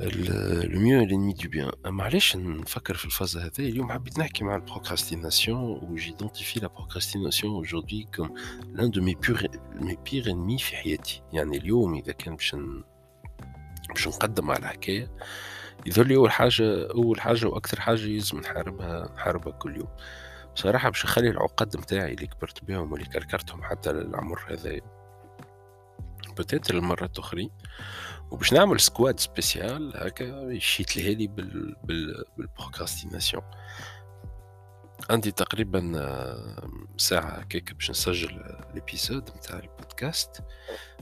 [0.00, 4.62] le mieux l'ennemi du bien معليش نفكر في الفازة هذه اليوم حبيت نحكي مع ال
[4.62, 8.34] procrastination و j'identifie la procrastination aujourd'hui comme
[8.72, 12.56] l'un de mes pires mes pires ennemis في حياتي يعني اليوم اذا كان باش
[13.88, 15.10] باش نقدم على الحكاية
[15.86, 19.88] يظهر لي اول حاجة اول حاجة وأكثر حاجة لازم نحاربها نحاربها كل يوم
[20.54, 24.80] بصراحه باش نخلي العقد نتاعي اللي كبرت بهم واللي كركرتهم حتى للعمر هذا
[26.40, 27.50] peut-être المرات اخرين
[28.30, 31.76] وباش نعمل squad spécial هكا يشيت لي هالي بال...
[31.84, 32.24] بال...
[32.38, 33.42] بال procrastination.
[35.10, 35.92] عندي تقريبا
[36.96, 38.30] ساعة هكاك باش نسجل
[38.70, 40.42] ال épisode نتاع البودكاست.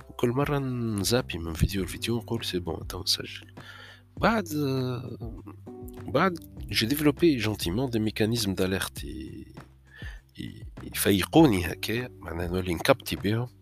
[0.09, 3.55] وكل مرة نزابي من فيديو لفيديو نقول c'est bon تو نسجل.
[4.17, 4.49] بعد
[6.03, 9.07] بعد j'ai développé gentiment des mécanismes d'alerte
[10.83, 13.58] يفيقوني هكا معناها نولي نكبتي بهم.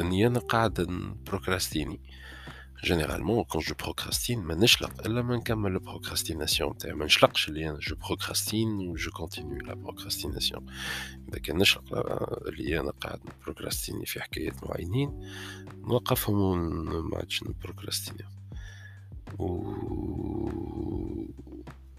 [0.00, 2.00] إني أنا قاعد نبروكراستيني
[2.84, 6.94] généralement quand je procrastine ما نشلق إلا ما نكمل ال procrastination تاعي.
[6.94, 10.66] ما نشلقش اللي أنا je procrastine و je continue la procrastination
[11.28, 11.82] إذا كان نشلق
[12.48, 15.30] اللي أنا قاعد نبروكراستيني في حكايات معينين
[15.74, 18.24] نوقفهم وما عادش نبروكراستيني
[19.38, 19.72] و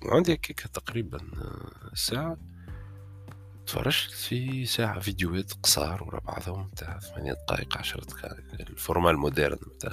[0.05, 1.20] عندي هكاك تقريبا
[1.94, 2.38] ساعة.
[3.70, 9.17] تفرجت في ساعة فيديوهات قصار ورا بعضهم تاع ثمانية دقائق عشرة دقائق ال format ال
[9.17, 9.92] moderne تاع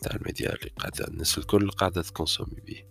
[0.00, 2.82] تاع الميديا اللي قاعدة الناس الكل قاعدة تكونسومي به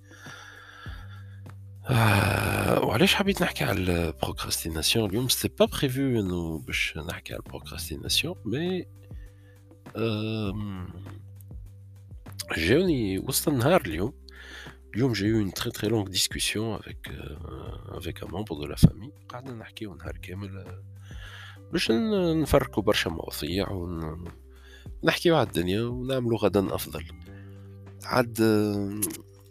[1.89, 7.39] آه وعلاش حبيت نحكي على ال procrastination؟ اليوم c'était pas prévu إنه باش نحكي على
[7.45, 8.85] ال procrastination mais
[12.57, 14.13] جاوني وسط النهار اليوم
[14.94, 18.76] اليوم j'ai eu une très très longue discussion avec euh, avec un membre de la
[18.76, 20.64] famille قعدنا نحكيو نهار كامل
[21.72, 23.68] باش نفركوا برشا مواضيع
[25.02, 27.04] ونحكيو على الدنيا ونعملوا غدا افضل
[28.04, 28.34] عاد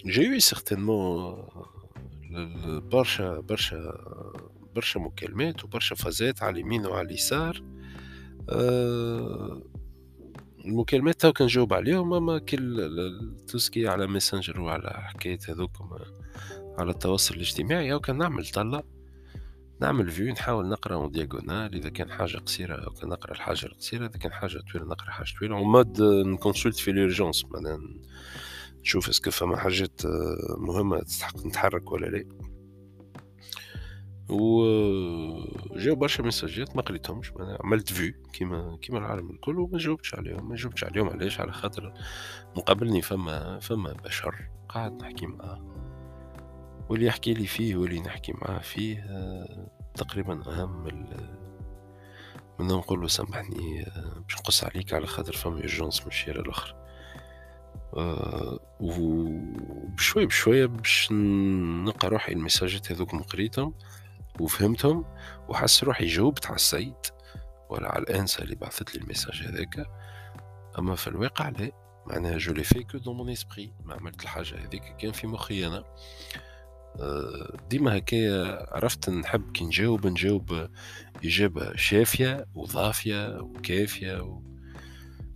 [0.06, 1.47] جي يو سيغتينمون
[2.91, 3.94] برشا برشا
[4.75, 7.63] برشا مكالمات وبرشا فازات على اليمين وعلى اليسار
[8.50, 9.62] أه
[10.66, 12.91] المكالمات تو كنجاوب عليهم أما كل
[13.49, 15.91] tout ce qui على ميسنجر وعلى حكاية هذوكم
[16.78, 18.82] على التواصل الاجتماعي أو كان نعمل طلة
[19.81, 24.06] نعمل vu نحاول نقرأ en diagonale إذا كان حاجة قصيرة أو كان نقرأ الحاجة القصيرة
[24.06, 27.81] إذا كان حاجة طويلة نقرأ حاجة طويلة en mode نكونسلت في l'urgence معناها
[28.81, 30.00] نشوف est-ce que فما حاجات
[30.59, 32.25] مهمة تستحق نتحرك ولا لا.
[34.28, 34.64] و
[35.76, 37.32] جاو برشا ميساجات ما قريتهمش.
[37.64, 40.48] عملت vu كيما كيما العالم الكل وما جاوبتش عليهم.
[40.48, 41.92] ما جاوبتش عليهم علاش؟ على خاطر
[42.56, 45.60] مقابلني فما فما بشر قاعد نحكي معاه.
[46.88, 49.04] واللي يحكي لي فيه واللي نحكي معاه فيه.
[49.94, 50.84] تقريبا أهم
[52.59, 53.84] من نقول له سامحني
[54.22, 56.76] باش نقص عليك على خاطر فما urgence من الشارع الأخر.
[57.97, 63.75] أه وبشوي بشوية باش نلقى روحي المساجات هذوك قريتهم
[64.41, 65.04] وفهمتهم
[65.48, 66.94] وحس روحي جاوبت على السيد
[67.70, 69.86] ولا على الآنسة اللي بعثت لي ال message هذاك.
[70.78, 71.72] أما في الواقع لا
[72.06, 75.66] معناها je l'ai fait que dans mon esprit ما عملت الحاجة هذيك كان في مخي
[75.66, 75.84] أنا
[77.00, 80.68] أه ديما هكايا عرفت نحب كي نجاوب نجاوب
[81.24, 84.42] إجابة شافية وضافية وكافية و...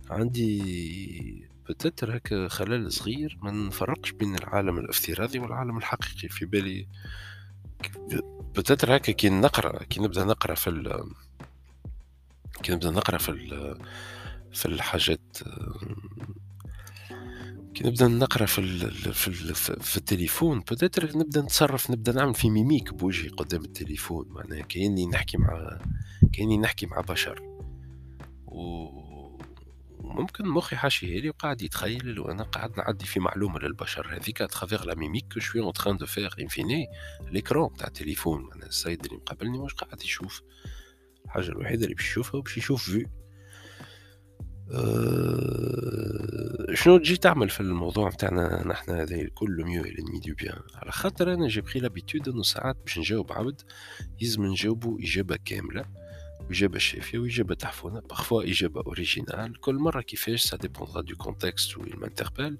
[0.09, 6.29] عندي peut-être هكا خلل صغير ما نفرقش بين العالم الافتراضي والعالم الحقيقي.
[6.29, 6.87] في بالي
[8.55, 11.03] peut-être هكا كي نقرا كي نبدا نقرا في ال...
[12.63, 13.77] كي نبدا نقرا في ال...
[14.53, 15.37] في الحاجات
[17.73, 18.91] كي نبدا نقرا في ال...
[19.13, 19.55] في, ال...
[19.55, 25.37] في التليفون peut-être نبدا نتصرف نبدا نعمل في mimique بوجهي قدام التليفون معناها كاني نحكي
[25.37, 25.79] مع
[26.33, 27.41] كاني نحكي مع بشر
[28.45, 29.10] و
[30.13, 34.17] ممكن مخي حاشيه لي وقاعد يتخيل وأنا قاعد نعدي في معلومة للبشر.
[34.17, 36.87] هذيك à travers la mimique que je suis en train de faire infini
[37.31, 38.49] l'écran تاع التليفون.
[38.55, 40.41] أنا السيد اللي مقابلني واش قاعد يشوف؟
[41.25, 43.07] الحاجة الوحيدة اللي باش يشوفها باش يشوف vu
[44.73, 50.91] أه شنو تجي تعمل في الموضوع نتاعنا نحن هذا الكل mieux l'ennemi du bien على
[50.91, 53.61] خاطر أنا j'ai pris l'habitude إنه ساعات باش نجاوب عبد
[54.21, 55.85] لازم نجاوبه إجابة كاملة.
[56.51, 61.95] إجابة شافية وإجابة تحفونة parfois إجابة originale كل مرة كيفاش ça dépendra du contexte وين
[61.95, 62.57] مانتربال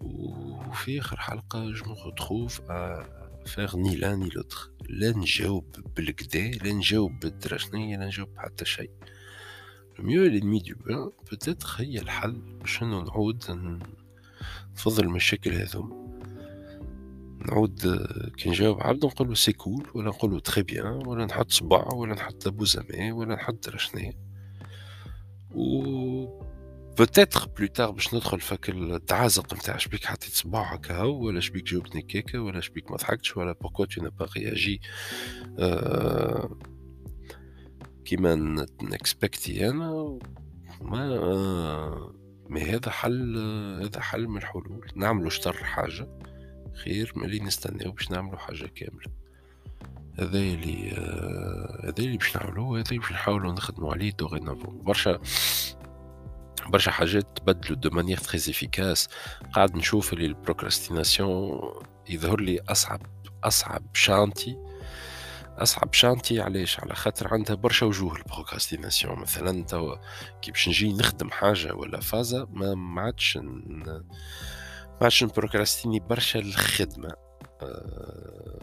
[0.00, 3.02] وفي آخر حلقة je vais
[3.44, 4.70] faire ni l'un ni l'autre.
[4.88, 8.90] لا نجاوب بالكدا لا نجاوب بالدرا شنيا لا نجاوب حتى شيء.
[9.98, 12.32] le mieux l'ennemi du bien peut-être هي الحل.
[12.32, 13.44] باش نعود؟
[14.72, 16.01] نفضل المشاكل هذوما.
[17.46, 18.06] نعود
[18.36, 22.46] كي نجاوب عبد نقول c'est cool ولا نقول très bien ولا نحط صباع ولا نحط
[22.46, 24.12] لابوزامي ولا نحط شنيا.
[25.54, 26.42] و
[26.98, 32.02] peut-être plus tard باش ندخل فك التعازق نتاع شبيك حطيت صباعك هاو ولا شبيك جاوبتني
[32.02, 34.80] كيكا ولا شبيك ما ضحكتش ولا pourquoi t'as pas réagi
[38.04, 38.34] كيما
[38.82, 40.18] ن expecti أنا.
[40.80, 42.14] ما آه
[42.48, 43.38] mais هذا حل
[43.82, 44.90] هذا حل من الحلول.
[44.96, 46.08] نعملو شطر حاجة
[46.74, 49.22] خير ملي نستناو باش نعملو حاجة كاملة.
[50.18, 55.18] هذا اللي آه هذا اللي باش نعملو هذا باش نحاولو نخدمو عليه dorénavant برشا
[56.68, 59.08] برشا حاجات تبدلوا de manière très efficace
[59.52, 61.60] قاعد نشوف اللي ال procrastination
[62.08, 63.00] يظهر لي أصعب
[63.44, 64.58] أصعب chantier
[65.58, 69.18] أصعب chantier علاش؟ على خاطر عندها برشا وجوه ال procrastination.
[69.18, 69.96] مثلا توا
[70.42, 73.38] كي باش نجي نخدم حاجة ولا فازة ما عادش
[74.92, 77.12] ما عادش ن procrastiner برشا الخدمه
[77.62, 78.58] أه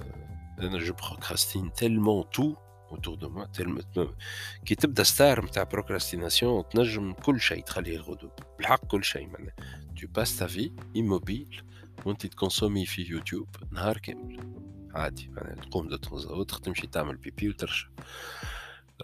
[0.59, 2.55] أنا je procrastine tellement tout
[2.91, 3.45] autour de moi
[4.65, 9.55] كي تبدأ star نتاع procrastination تنجم كل شيء تخليه الغدو بالحق كل شيء معناها.
[10.01, 11.63] tu passes ta vie immobile
[12.05, 14.39] وأنت ت consommer في يوتيوب نهار كامل.
[14.93, 17.87] عادي معناها تقوم de temps à autre تمشي تعمل بيبي وترجع.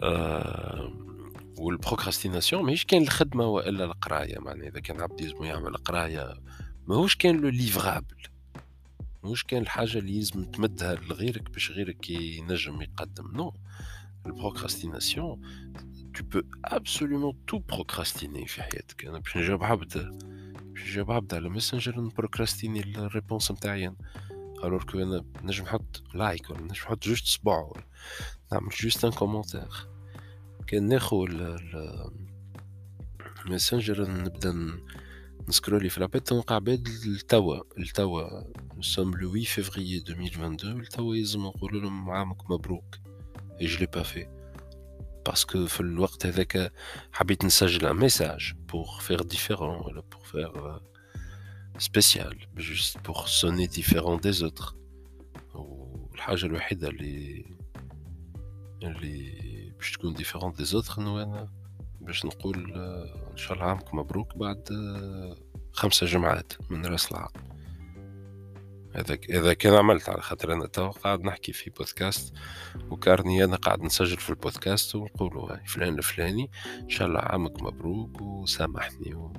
[0.02, 0.92] آه
[1.58, 6.34] وال procrastination ماهيش كان الخدمة وإلا القراية معناها إذا كان عبد يلزم يعمل قراية
[6.86, 8.16] ماهوش كان le livrable.
[9.24, 13.36] مش كان الحاجة اللي لازم تمدها لغيرك باش غيرك ينجم يقدم.
[13.36, 13.54] non
[14.26, 15.42] ال procrastination
[16.16, 16.46] tu peux
[16.76, 19.04] absolument tout procrastiner في حياتك.
[19.04, 19.98] أنا باش نجاوب عبد
[20.62, 23.92] باش نجاوب عبد على ماسنجر ن procrastiner ال réponse نتاعي
[24.64, 27.84] alors que أنا نجم نحط like ولا نجم نحط juste صباع ولا
[28.52, 29.68] نعمل juste un commentaire
[30.66, 31.26] كان ناخو
[33.46, 34.80] الماسنجر نبدأ
[35.48, 38.42] ن scroller في لابيت تلقى عباد لتوا لتوا
[38.80, 42.84] sommes le 8 فيفري 2022 لتوا يلزم نقول لهم عامك مبروك
[43.60, 44.26] اي je l'ai pas fait
[45.26, 46.72] parce que في الوقت هذاك
[47.12, 50.80] حبيت نسجل un message pour faire différent ولا pour faire
[51.78, 54.74] spécial juste pour sonner différent des autres
[55.54, 57.44] والحاجة الوحيدة اللي
[58.82, 61.48] اللي باش تكون différent des autres انه أنا
[62.06, 62.72] باش نقول
[63.32, 64.68] إن شاء الله عامكم مبروك بعد
[65.72, 67.28] خمسة جمعات من رأس العام.
[68.96, 72.34] إذا إذا كان عملت على خاطر أنا تو قاعد نحكي في بودكاست
[72.90, 76.50] و carrément أنا قاعد نسجل في البودكاست ونقولوا فلان الفلاني
[76.80, 79.32] إن شاء الله عامك مبروك وسامحني و...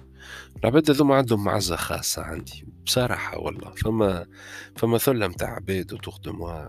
[0.60, 3.72] العباد هذوما عندهم معزة خاصة عندي بصراحة والله.
[3.72, 4.28] فما
[4.76, 6.68] فما ثلة متاع عباد autour de moi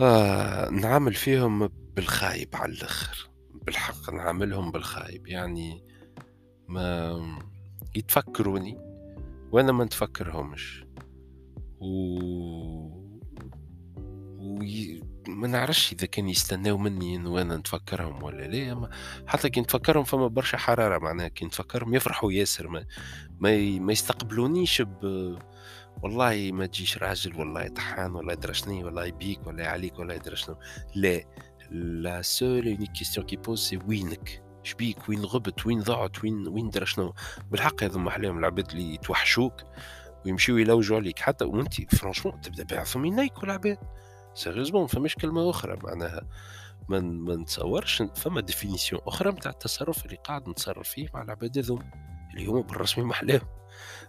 [0.00, 3.27] آه نعمل فيهم بالخايب على الآخر.
[3.68, 5.26] بالحق نعاملهم بالخايب.
[5.26, 5.84] يعني
[6.68, 7.20] ما
[7.94, 8.78] يتفكروني
[9.52, 10.84] وأنا ما نتفكرهمش.
[11.80, 11.88] و
[14.38, 15.02] وي...
[15.28, 18.90] ما نعرفش إذا كان يستناو مني انه أنا نتفكرهم ولا لا.
[19.26, 21.28] حتى كي نتفكرهم فما برشا حرارة معناها.
[21.28, 22.68] كي نتفكرهم يفرحوا ياسر.
[22.68, 22.86] ما
[23.40, 23.80] ما, ي...
[23.80, 25.04] ما يستقبلونيش ب
[26.02, 30.36] والله ما تجيش راجل والله طحان ولا يدرى شنو والله يبيك ولا عليك ولا يدرى
[30.36, 30.56] شنو.
[30.94, 31.24] لا.
[31.70, 36.70] la seule unique question qu'ils posent c'est وينك شبيك وين غبت وين ضاعت وين وين
[36.70, 37.14] درا شنو
[37.50, 39.62] بالحق هذوما محلاهم العباد اللي يتوحشوك
[40.26, 43.78] ويمشيو يلوجوا عليك حتى وانت franchement تبدا بعثهم ينيكوا العباد
[44.34, 46.28] sérieusement فماش كلمه أخرى معناها
[46.88, 51.90] ما ما نتصورش فما définition أخرى نتاع التصرف اللي قاعد نتصرف فيه مع العباد هذوما
[52.30, 53.48] اللي هما بالرسمي محلاهم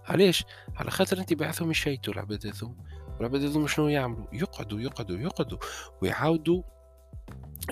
[0.05, 2.75] علاش على خاطر انت بعثهم يشيتوا العباد هذوما
[3.17, 5.57] والعباد هذوما شنو يعملوا يقعدوا يقعدوا يقعدوا
[6.01, 6.63] ويعاودوا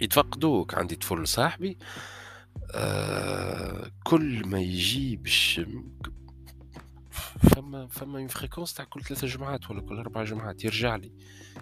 [0.01, 0.73] يتفقدوك.
[0.73, 1.77] عندي طفل صاحبي
[2.71, 5.61] آه كل ما يجي باش
[7.39, 10.65] فما فما une fréquence تاع كل ثلاثة جمعات ولا كل أربع جمعات.
[10.65, 11.11] يرجع لي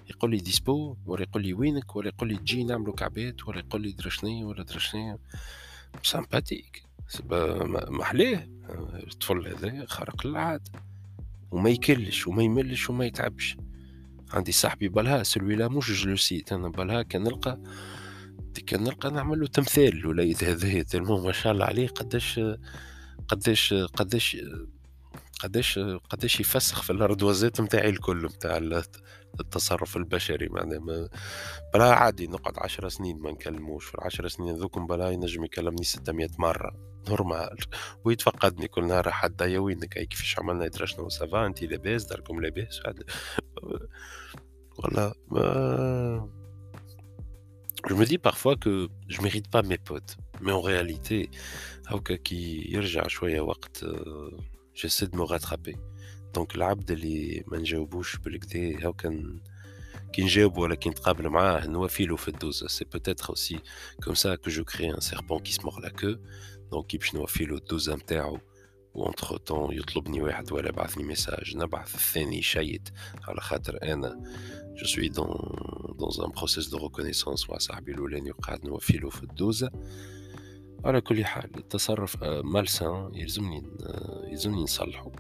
[0.10, 3.82] يقول لي dispo ولا يقول لي وينك ولا يقول لي تجي نعملو كعبات ولا يقول
[3.82, 5.18] لي درشني ولا درشني
[6.04, 6.84] sympathique
[7.90, 8.50] محليه
[8.94, 10.72] الطفل هذا خارق للعادة.
[11.52, 13.58] وما يكلش وما يملش وما يتعبش.
[14.34, 17.60] عندي صاحبي بالها سلوي لا مش جلوسيت أنا بالها كان نلقى
[18.60, 22.40] كان نلقى نعمل له تمثال ولا هذا تلمو ما شاء الله عليه قداش
[23.28, 24.38] قداش قداش
[25.40, 28.58] قداش قداش يفسخ في الاردوازات نتاعي الكل نتاع
[29.40, 31.10] التصرف البشري معناها
[31.74, 36.30] بلا عادي نقعد عشر سنين ما نكلموش في العشر سنين ذوكم بلا ينجم يكلمني 600
[36.40, 37.58] مرة نورمال.
[38.06, 42.06] ويتفقدني كل نهار حدا يا وينك؟ هاي كيفاش عملنا؟ يدرى شنو ça va انت لاباس؟
[42.06, 42.82] داركم لاباس؟
[44.80, 46.30] ولا ما
[47.88, 51.30] Je me dis parfois que je mérite pas mes potes, mais en réalité,
[51.88, 53.86] هاكا كي يرجع شوية وقت
[54.74, 55.76] j'essaie de me rattraper.
[56.34, 59.40] Donc العبد اللي ما نجاوبوش بالكدا هاكا
[60.14, 63.60] كي نجاوب ولا كي نتقابل معاه نوافيلو في الدوزة c'est peut-être aussi
[64.04, 66.16] comme ça que je crée un serpent qui se mord la queue
[66.72, 68.40] donc كي باش نوافيلو الدوزة نتاعو
[68.94, 72.90] و entre-temps يطلبني واحد ولا بعثني message نبعث الثاني شيت
[73.28, 74.24] على خاطر أنا
[74.76, 75.28] je suis dans
[76.00, 79.72] dans un process de reconnaissance مع صاحبي الاولاني وقاعد نوفيلو في الدوزة
[80.86, 83.64] على كل حال التصرف malsain يلزمني
[84.28, 85.12] يلزمني نصلحه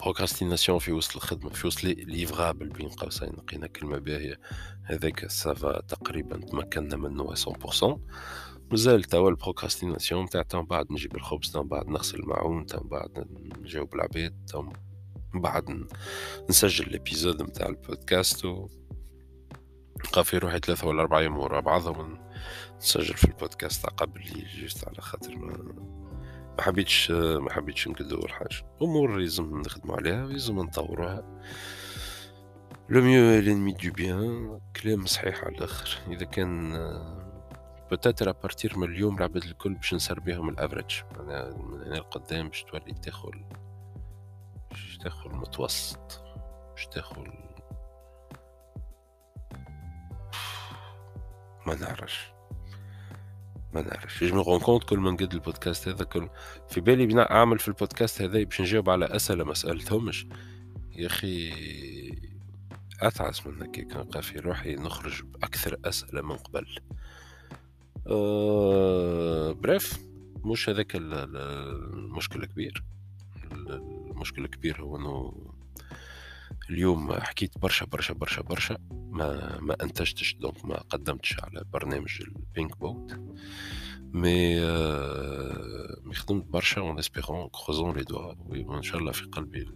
[0.00, 4.40] procrastination في وسط الخدمة في وسط livrable بين قوسين لقينا كلمة باهية
[4.84, 7.98] هذاك ça va تقريبا تمكنا منه 100%
[8.70, 13.26] مازال توا ال procrastination تاع من بعد نجيب الخبز من بعد نغسل الماعون من بعد
[13.60, 14.50] نجاوب العباد
[15.34, 15.86] بعد
[16.50, 18.68] نسجل ال épisode نتاع البودكاست و
[20.24, 22.18] في روحي ثلاثة ولا أربعة أيام ورا بعضهم
[22.78, 24.20] نسجل في البودكاست قبل
[24.60, 25.56] juste على خاطر ما
[26.58, 28.76] ما حبيتش ما حبيتش نكدو الحاجة.
[28.82, 31.42] أمور لازم نخدمو عليها ولازم نطوروها.
[32.88, 35.98] لو ميو لينمي دو بيان كلام صحيح على الآخر.
[36.10, 36.72] إذا كان
[37.90, 42.62] بوتيتر ابارتير من اليوم العباد الكل باش نسر بهم الافريج معناها من هنا لقدام باش
[42.62, 43.44] تولي تاخل
[45.02, 46.22] باش تاخل متوسط
[46.70, 47.32] باش تاخل
[51.66, 52.32] ما نعرفش
[53.74, 54.24] ما نعرفش.
[54.24, 56.28] جو مي كونت كل ما نقد البودكاست هذا كل
[56.68, 60.26] في بالي بنا اعمل في البودكاست هذا باش نجاوب على أسئلة ما سألتهمش.
[60.92, 61.52] يا أخي
[63.00, 66.78] أتعس من هكاك نلقى في روحي نخرج بأكثر أسئلة من قبل.
[68.06, 69.98] أه bref
[70.44, 72.84] مش هذاك المشكل الكبير.
[74.22, 75.32] المشكل الكبير هو إنه
[76.70, 82.78] اليوم حكيت برشا برشا برشا برشا ما ما أنتجتش donc ما قدمتش على برنامج البينك
[82.78, 83.20] بوت
[84.00, 89.68] مي آه مي خدمت برشا en espérant croisons les doigts وإن شاء الله في قلبي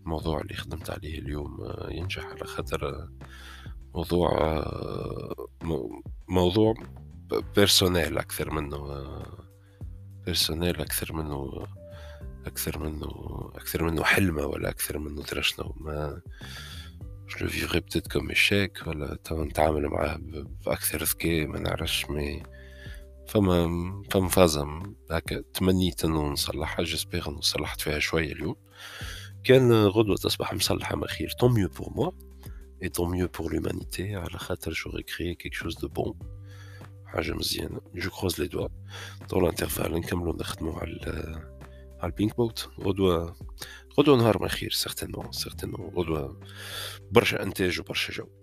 [0.00, 2.24] الموضوع اللي خدمت عليه اليوم آه ينجح.
[2.24, 3.08] على خاطر
[3.94, 5.48] موضوع آه
[6.28, 6.74] موضوع
[7.56, 9.02] بيرسونيل أكثر منه
[10.26, 11.66] بيرسونيل أكثر منه
[12.46, 13.10] أكثر منه
[13.54, 16.20] أكثر منه حلمة ولا أكثر منه درشنا ما
[17.38, 20.20] جو فيغي بتيت كوم ايشيك ولا نتعامل معاه
[20.66, 22.42] بأكثر ذكاء ما نعرفش مي
[23.28, 28.56] فما فما فازة هكا تمنيت انه نصلحها j'espère إنه صلحت فيها شوية اليوم.
[29.44, 31.30] كان غدوة تصبح مصلحة ما خير.
[31.40, 32.10] tant mieux pour moi
[32.82, 36.14] et tant mieux pour l'humanité على خاطر j'aurais créé quelque chose de bon
[37.06, 37.80] حاجة مزيانة.
[37.94, 38.68] je croise les doigts
[39.28, 41.51] طول l'intervalle نكملو نخدمو على
[42.02, 43.36] على البينك بوت غدوة
[43.98, 46.40] غدوة نهار ما خير certainement certainement غدوة
[47.10, 48.41] برشا إنتاج وبرشا جو.